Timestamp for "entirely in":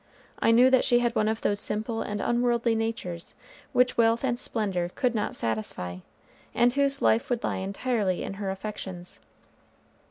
7.57-8.33